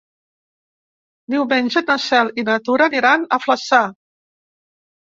[1.33, 3.85] Diumenge na Cel i na Tura aniran a Flaçà.